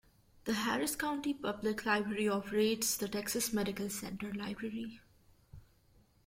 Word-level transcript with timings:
The 0.45 0.53
Harris 0.53 0.95
County 0.95 1.31
Public 1.31 1.85
Library 1.85 2.27
operates 2.27 2.97
the 2.97 3.07
Texas 3.07 3.53
Medical 3.53 3.87
Center 3.87 4.33
Library. 4.33 4.99